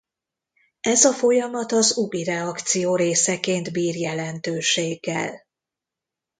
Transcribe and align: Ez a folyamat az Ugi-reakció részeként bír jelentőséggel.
Ez 0.81 1.03
a 1.03 1.11
folyamat 1.13 1.71
az 1.71 1.97
Ugi-reakció 1.97 2.95
részeként 2.95 3.71
bír 3.71 3.95
jelentőséggel. 3.95 5.45